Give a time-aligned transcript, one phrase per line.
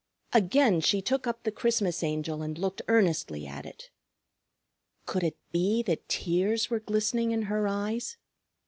[0.33, 3.91] Again she took up the Christmas Angel and looked earnestly at it.
[5.05, 8.17] Could it be that tears were glistening in her eyes?